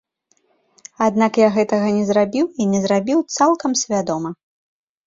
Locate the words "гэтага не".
1.57-2.03